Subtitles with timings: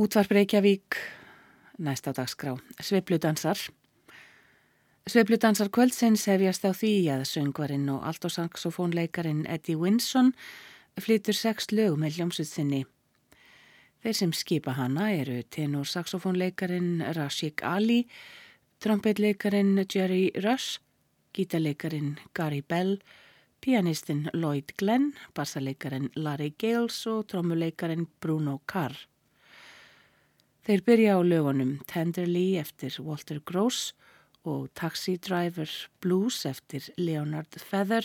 [0.00, 0.96] Útvarp Reykjavík,
[1.76, 3.58] næst á dagskrá, Sveipludansar.
[5.04, 10.32] Sveipludansar kvöldsins hefjast á því að söngvarinn og altosaxofónleikarin Eddie Winson
[10.96, 12.80] flytur sex lög með hljómsutsinni.
[14.00, 18.06] Þeir sem skipa hana eru tenorsaxofónleikarin Rashik Ali,
[18.80, 20.80] trompetleikarin Jerry Rush,
[21.36, 22.96] gítarleikarin Gary Bell,
[23.60, 29.09] pianistinn Lloyd Glenn, bassaleikarin Larry Gales og trommuleikarin Bruno Carr.
[30.60, 33.94] Þeir byrja á lögunum Tenderly eftir Walter Gross
[34.44, 35.70] og Taxi Driver
[36.04, 38.04] Blues eftir Leonard Feather.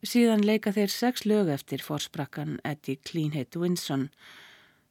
[0.00, 4.08] Síðan leika þeir sex lög eftir forsprakkan Eddie Cleanhead Winson.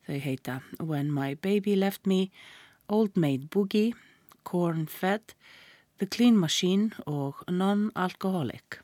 [0.05, 2.27] Þau heita When My Baby Left Me,
[2.87, 3.95] Old Maid Boogie,
[4.43, 5.33] Corn Fed,
[5.97, 8.83] The Clean Machine og Non-Alcoholic.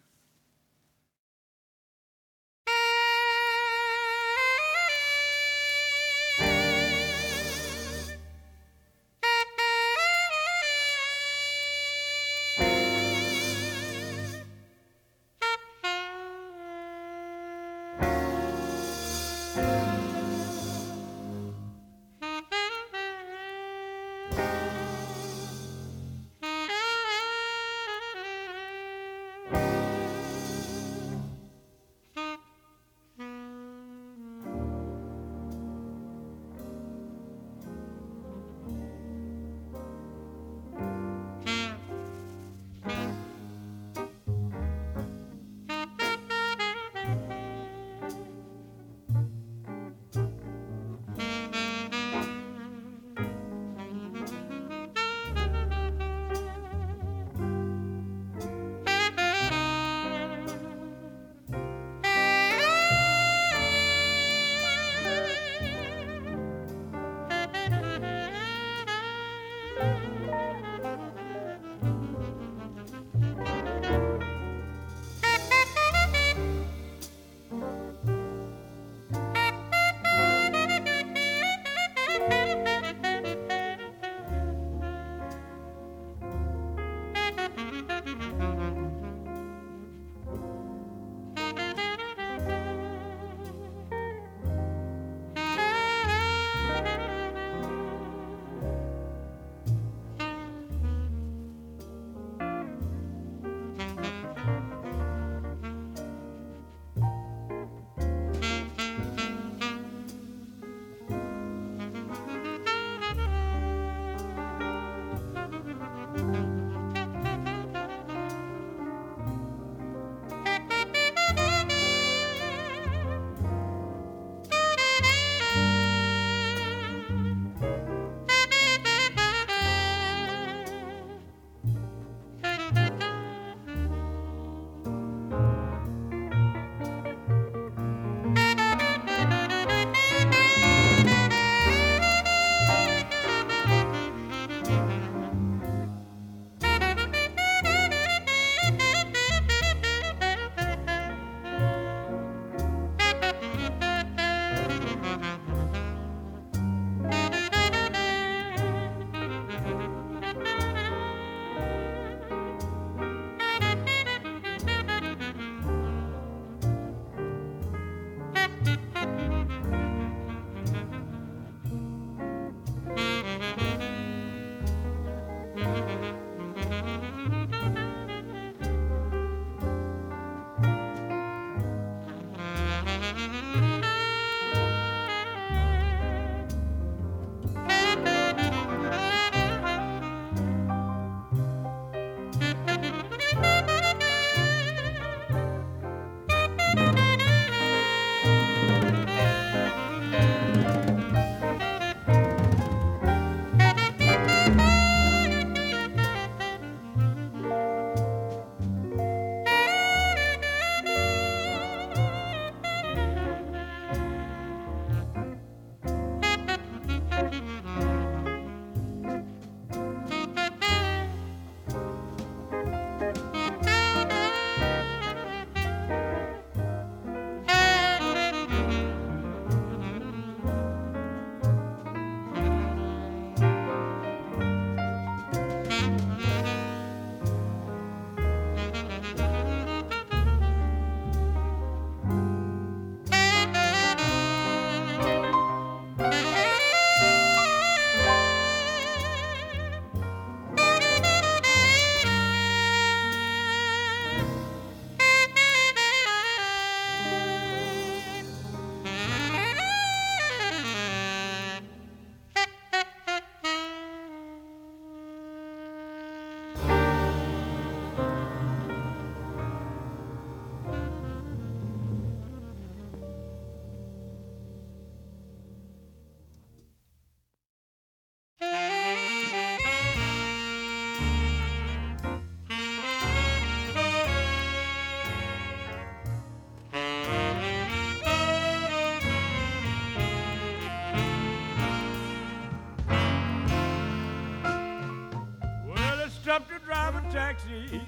[297.33, 297.82] taxi.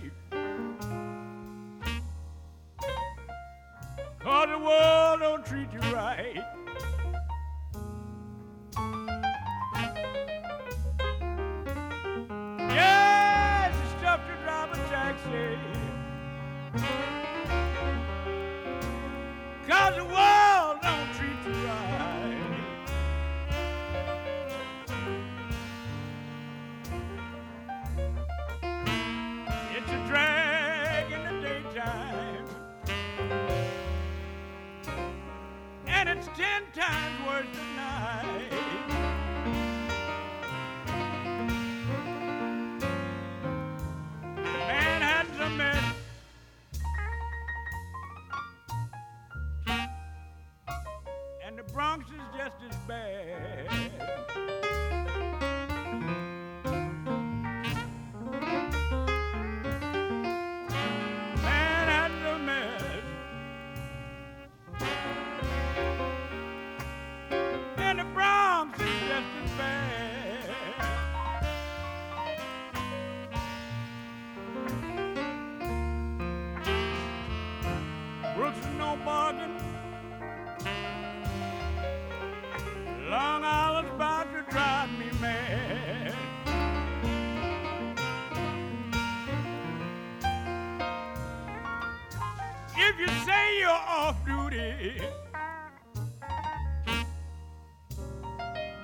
[92.88, 95.02] if you say you're off duty.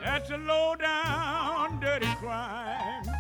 [0.04, 3.11] That's a low down dirty crime.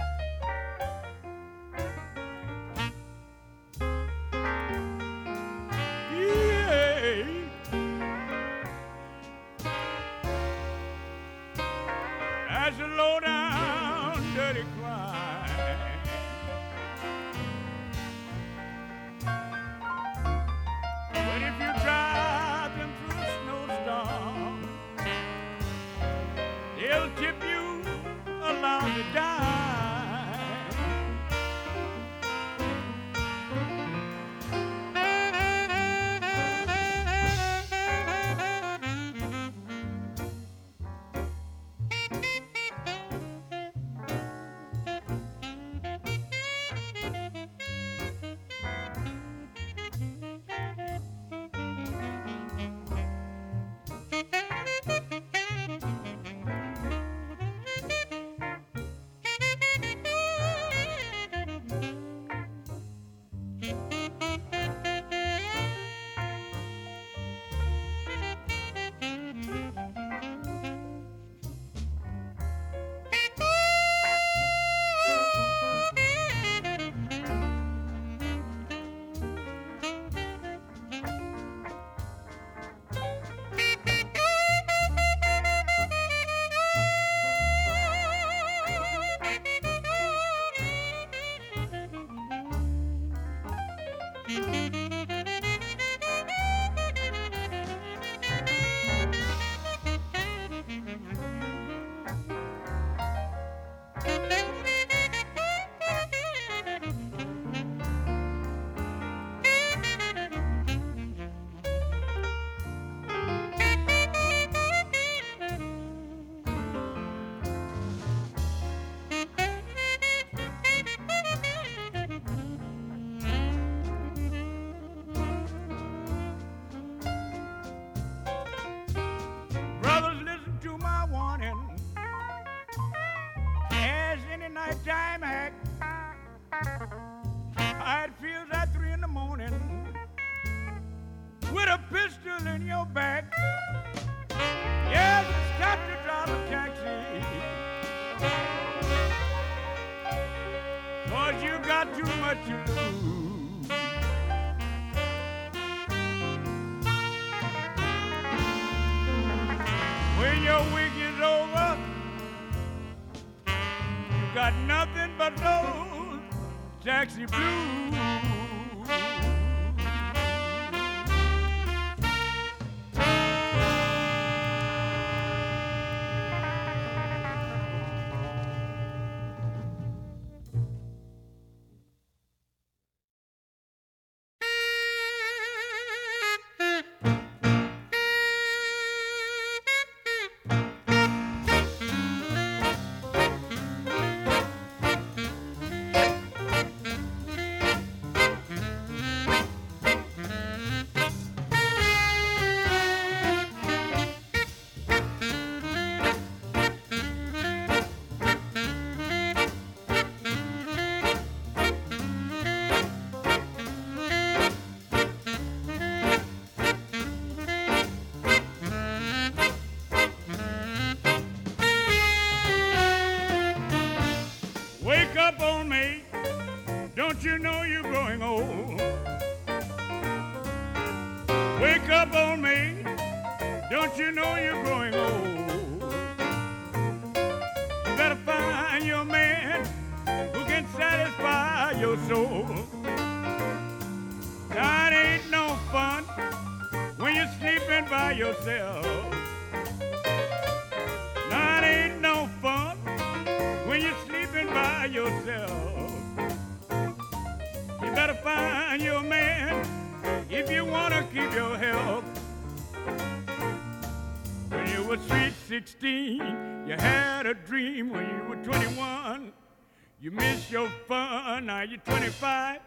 [271.62, 272.60] Now you're 25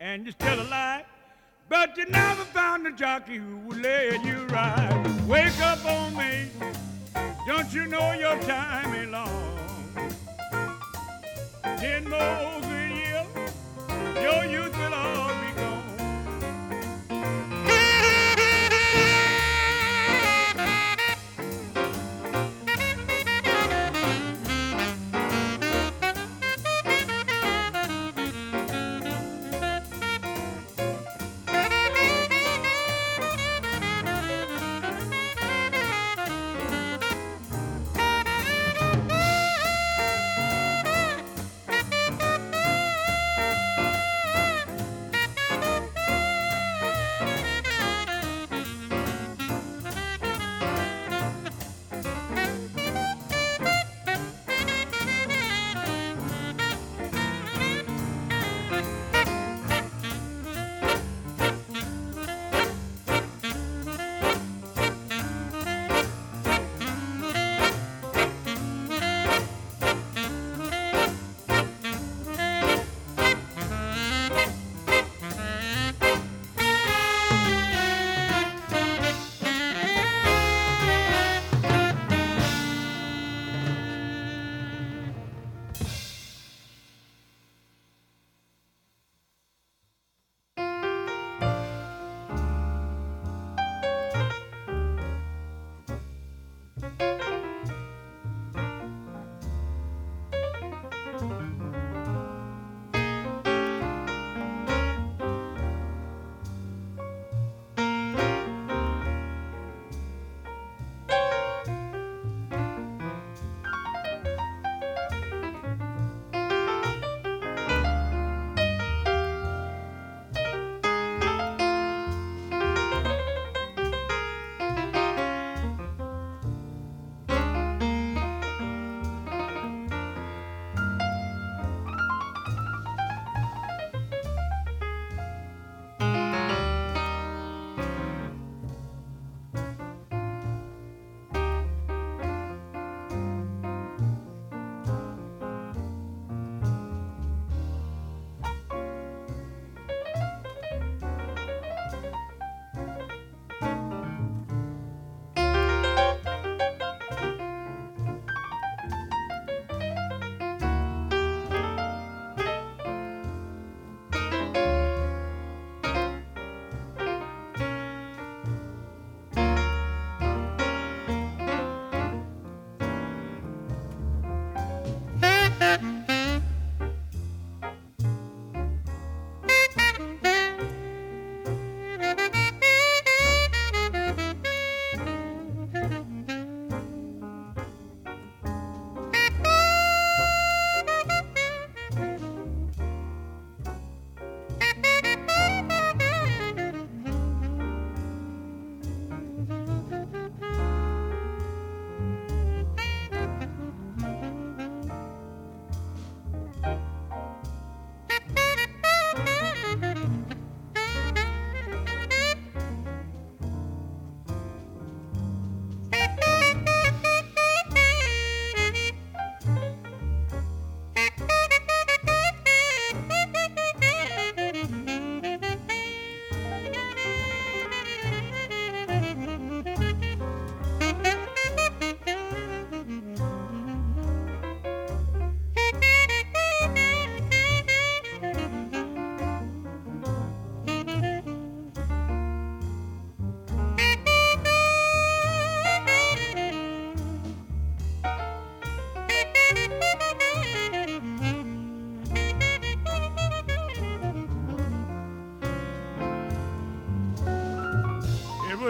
[0.00, 1.04] and you're still alive.
[1.68, 5.28] But you never found a jockey who would let you ride.
[5.28, 6.48] Wake up on me,
[7.46, 10.08] don't you know your time ain't long?
[11.78, 13.26] Ten more good years,
[14.20, 15.71] your youth will all be gone.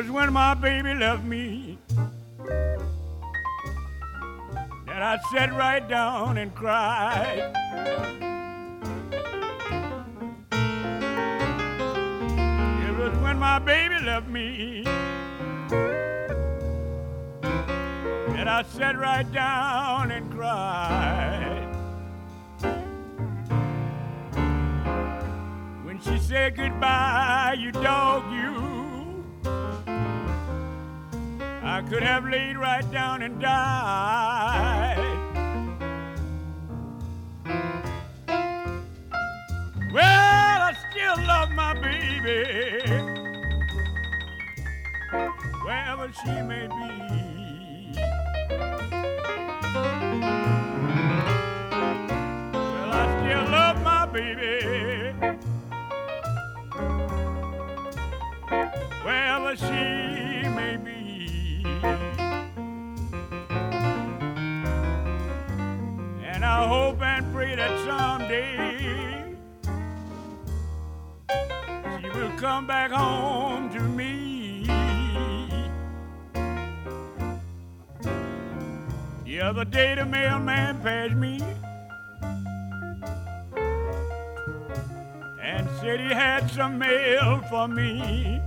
[0.02, 1.78] Was when my baby left me
[4.86, 7.52] that I sat right down and cried.
[12.80, 14.82] It was when my baby left me
[18.34, 20.71] that I sat right down and cried.
[32.80, 33.61] down and die.
[87.02, 88.40] Mail for me.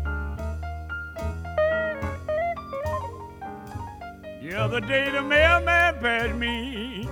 [4.41, 7.09] The other day the mailman passed me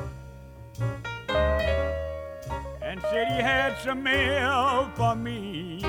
[2.82, 5.82] and said he had some mail for me.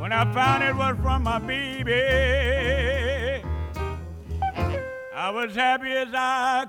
[0.00, 2.02] When I found it was from my baby,
[5.14, 6.66] I was happy as I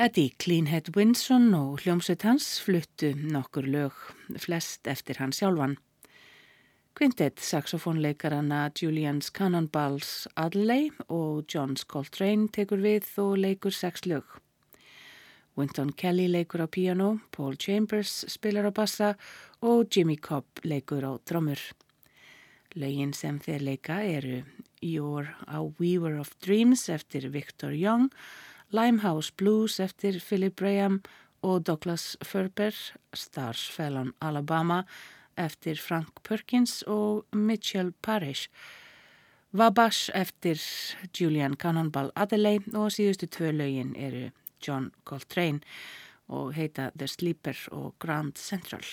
[0.00, 3.92] Eddie Cleanhead Winson og hljómsveit hans fluttu nokkur lög,
[4.40, 5.74] flest eftir hans sjálfan.
[6.96, 14.24] Quintet saxofónleikarana Julians Cannonballs Adley og John Coltrane tekur við og leikur sex lög.
[15.60, 19.14] Winton Kelly leikur á piano, Paul Chambers spilar á bassa
[19.60, 21.60] og Jimmy Cobb leikur á drömmur.
[22.72, 24.46] Lögin sem þeir leika eru
[24.80, 28.08] You're a Weaver of Dreams eftir Victor Young
[28.70, 31.00] Limehouse Blues eftir Philip Graham
[31.42, 32.74] og Douglas Ferber,
[33.14, 34.84] Stars Fell Alabama
[35.36, 38.48] eftir Frank Perkins og Mitchell Parish,
[39.54, 40.60] Wabash eftir
[41.20, 44.30] Julian Cannonball Adelaide og síðustu tvö lögin eru
[44.66, 45.60] John Coltrane
[46.28, 48.84] og heita The Sleeper og Grand Central.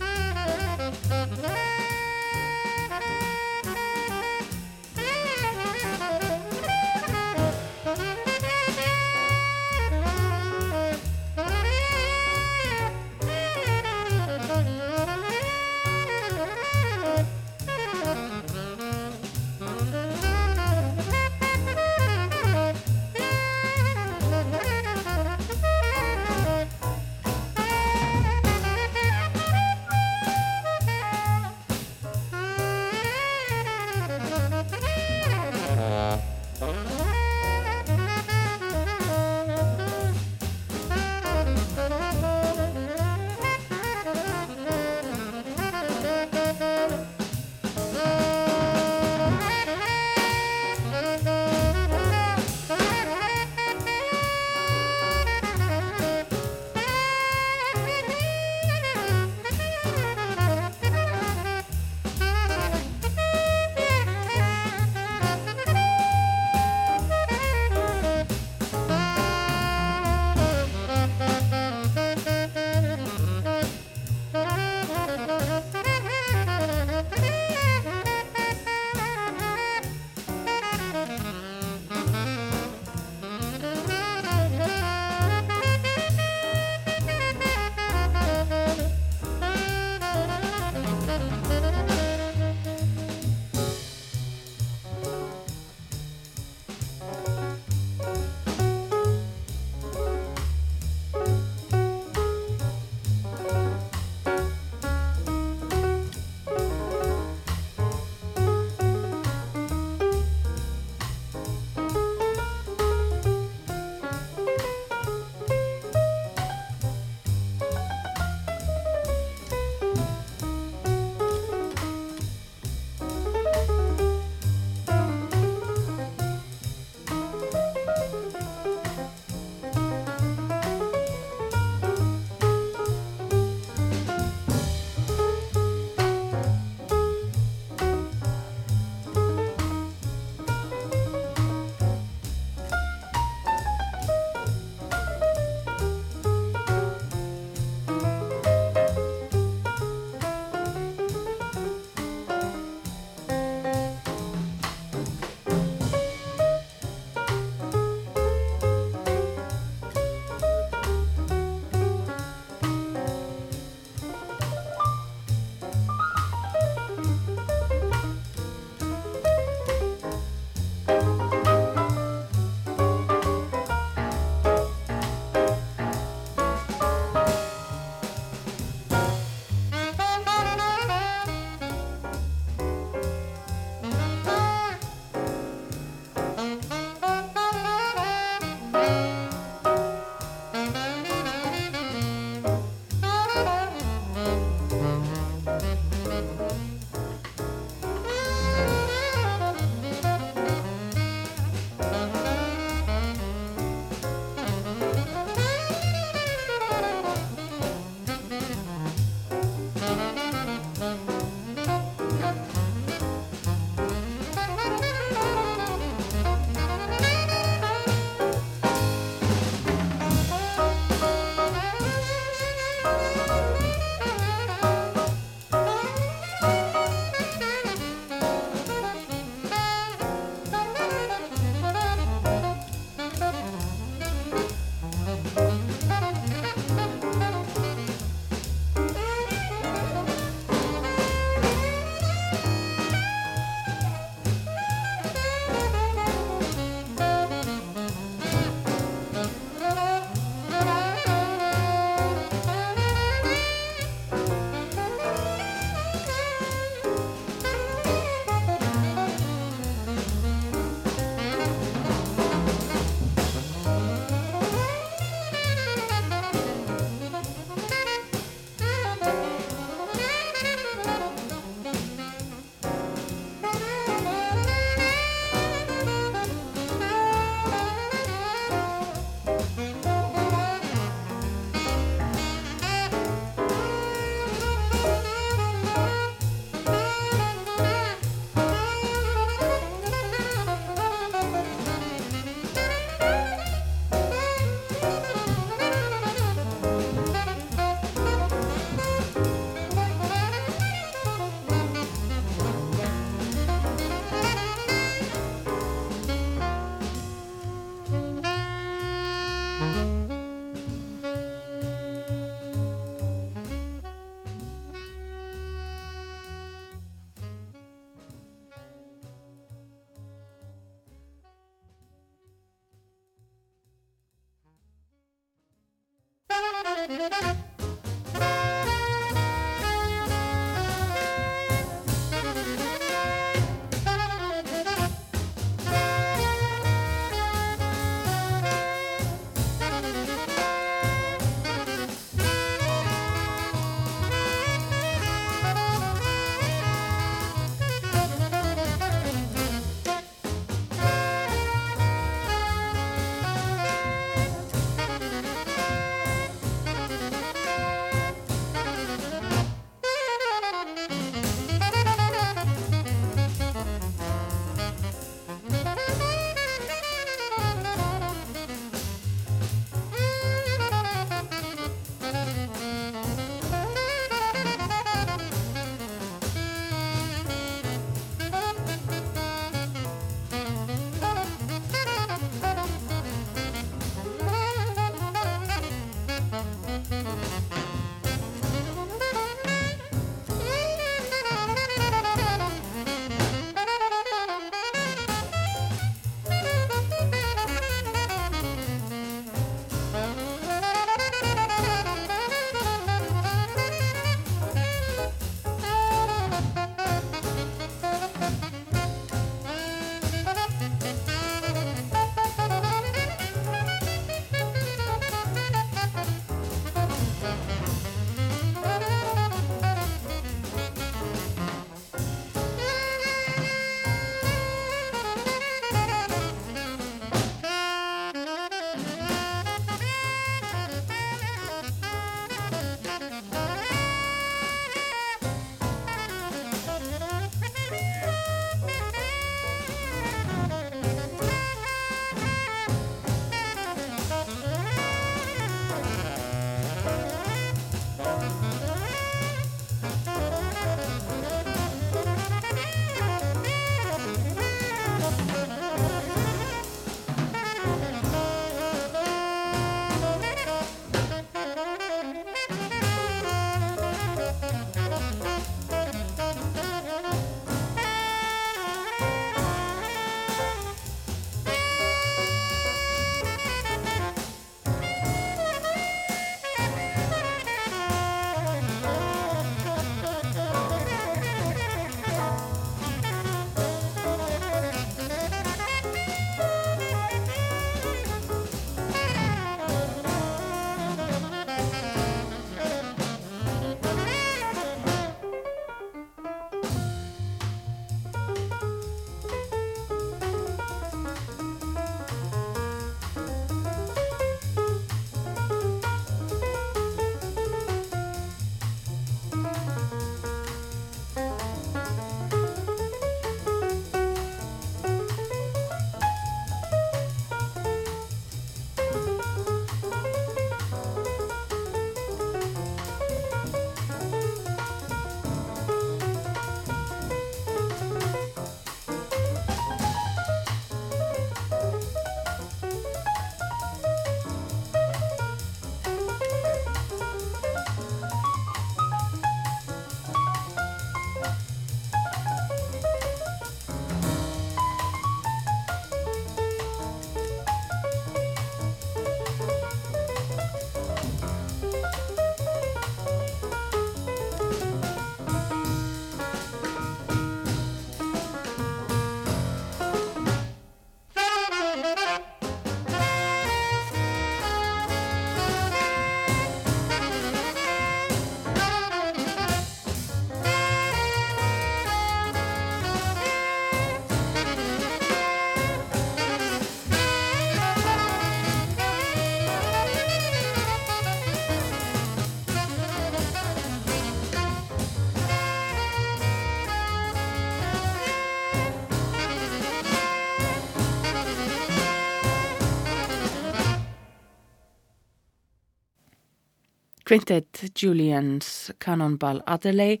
[597.06, 600.00] Quintet Julians Cannonball Adderley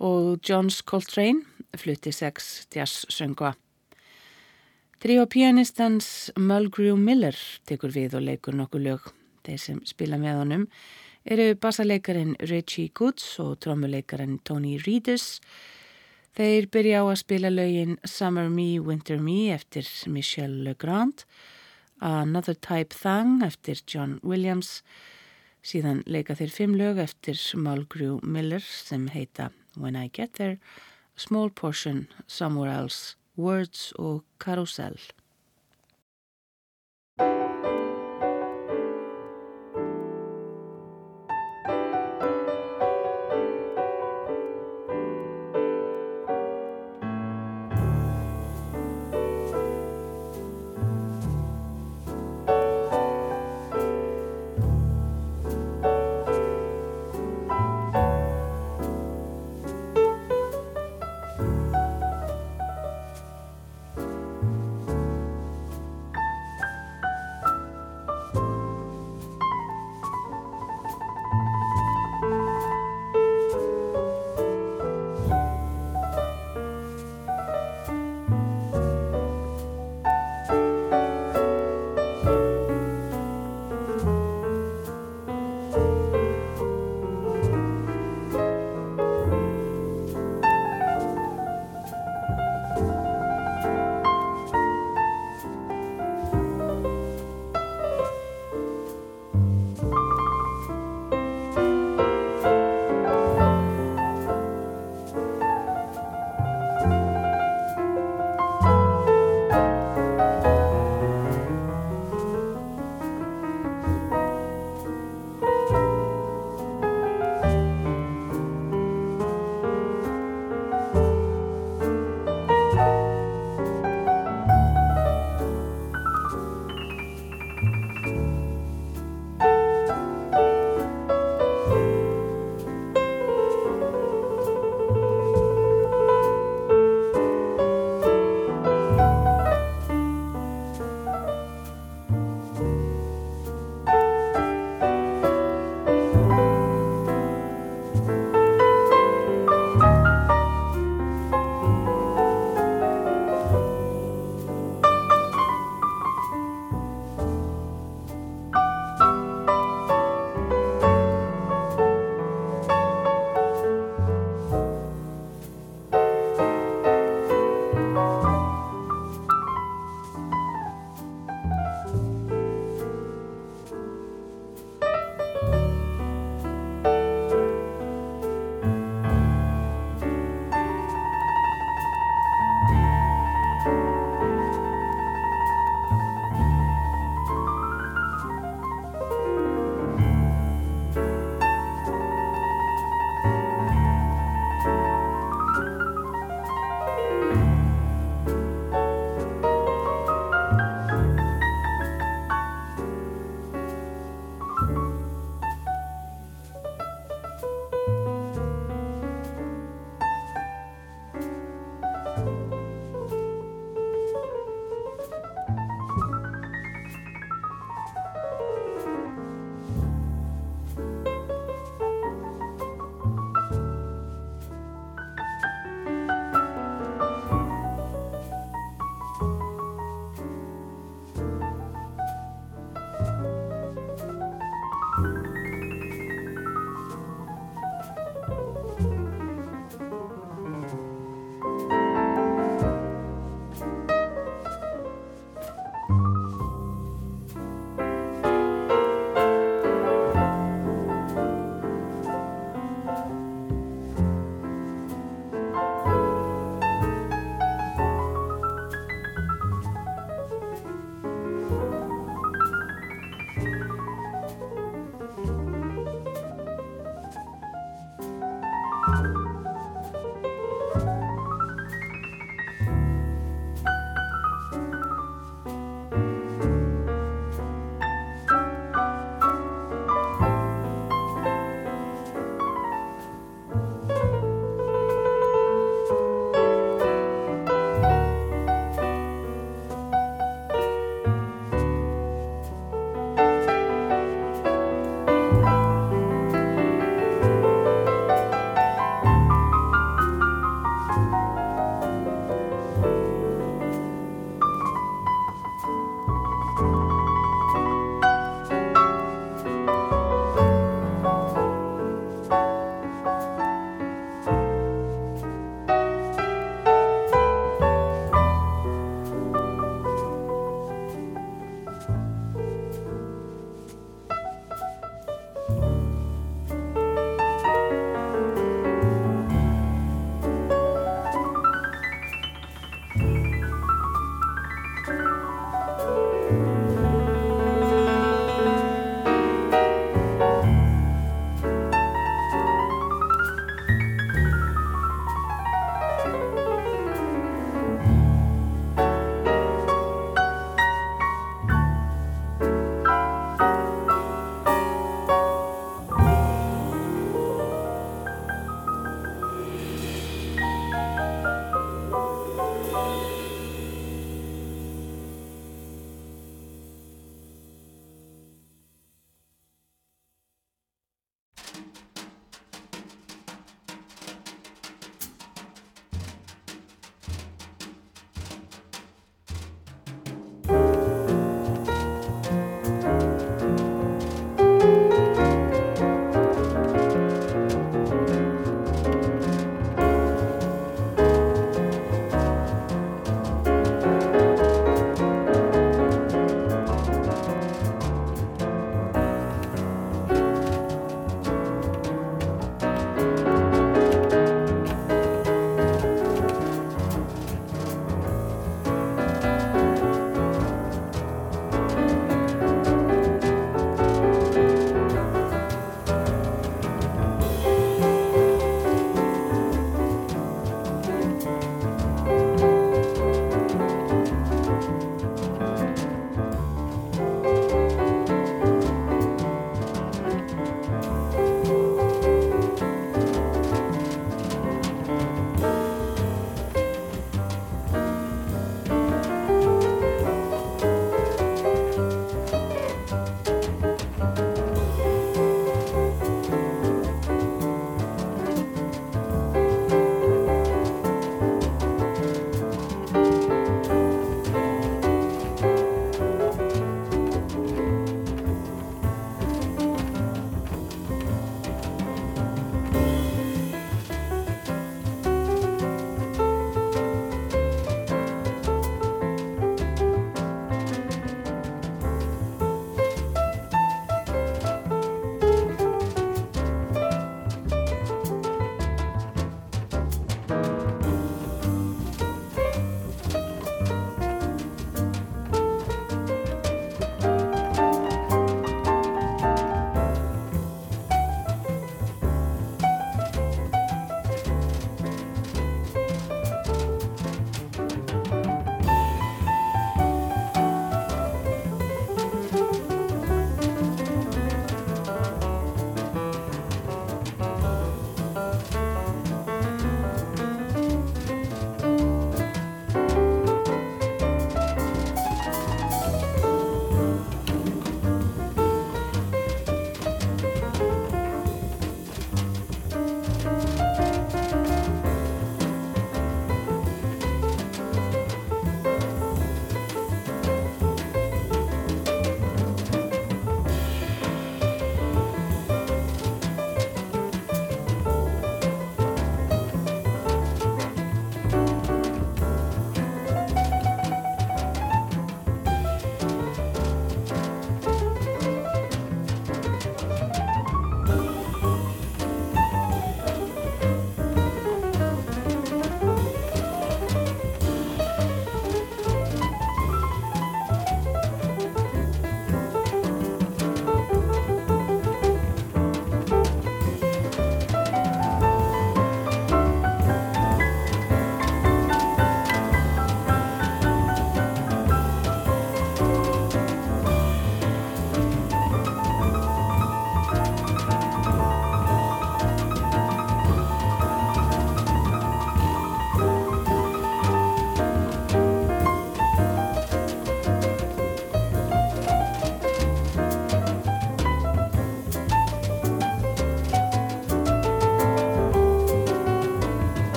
[0.00, 1.42] og Johns Coltrane
[1.76, 3.50] flutti sex jazz-söngva.
[4.96, 7.36] Tríu pianistans Mulgrew Miller
[7.68, 9.10] tekur við og leikur nokkuð lög.
[9.44, 10.64] Þeir sem spila með honum
[11.28, 15.42] eru bassaleikarin Richie Goods og trommuleikarin Tony Reedus.
[16.40, 21.26] Þeir byrja á að spila lögin Summer Me, Winter Me eftir Michel Legrand,
[22.00, 24.80] Another Type Thing eftir John Williams,
[25.66, 30.60] Síðan leika þeir fimm lög eftir Mulgrew Miller sem heita When I Get There,
[31.18, 34.94] Small Portion, Somewhere Else, Words og Carousel.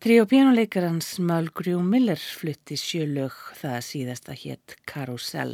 [0.00, 5.52] Tríó pjánuleikarans Mulgrew Miller flutti sjölög það síðasta hétt Carousel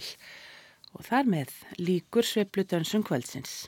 [0.95, 3.66] og þar með líkur sveiplutönsum kvöldsins.